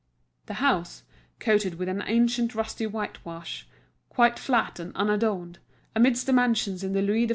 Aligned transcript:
The 0.47 0.55
house, 0.55 1.03
coated 1.39 1.75
with 1.75 1.87
an 1.87 2.01
ancient 2.07 2.55
rusty 2.55 2.87
white 2.87 3.23
wash, 3.23 3.67
quite 4.09 4.39
flat 4.39 4.79
and 4.79 4.95
unadorned, 4.95 5.59
amidst 5.95 6.25
the 6.25 6.33
mansions 6.33 6.83
in 6.83 6.93
the 6.93 7.03
Louis 7.03 7.27
XIV. 7.27 7.29